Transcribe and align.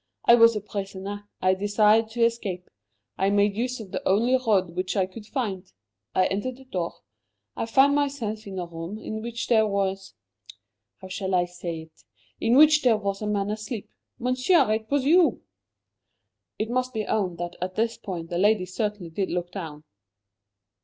I 0.25 0.33
was 0.33 0.55
a 0.55 0.61
prisoner; 0.61 1.29
I 1.43 1.53
desired 1.53 2.09
to 2.09 2.23
escape; 2.25 2.71
I 3.19 3.29
made 3.29 3.55
use 3.55 3.79
of 3.79 3.91
the 3.91 4.01
only 4.09 4.35
road 4.35 4.71
which 4.71 4.97
I 4.97 5.05
could 5.05 5.27
find. 5.27 5.71
I 6.15 6.25
entered 6.25 6.57
the 6.57 6.65
door; 6.65 6.95
I 7.55 7.67
found 7.67 7.93
myself 7.93 8.47
in 8.47 8.57
a 8.57 8.65
room 8.65 8.97
in 8.97 9.21
which 9.21 9.47
there 9.47 9.67
was 9.67 10.15
how 11.03 11.09
shall 11.09 11.35
I 11.35 11.45
say 11.45 11.81
it? 11.83 12.03
in 12.39 12.57
which 12.57 12.81
there 12.81 12.97
was 12.97 13.21
a 13.21 13.27
man 13.27 13.51
asleep. 13.51 13.89
Monsieur, 14.17 14.73
it 14.73 14.89
was 14.89 15.05
you!" 15.05 15.43
It 16.57 16.71
must 16.71 16.93
be 16.95 17.05
owned 17.05 17.37
that 17.37 17.55
at 17.61 17.75
this 17.75 17.95
point 17.97 18.31
the 18.31 18.39
lady 18.39 18.65
certainly 18.65 19.11
did 19.11 19.29
look 19.29 19.51
down. 19.51 19.83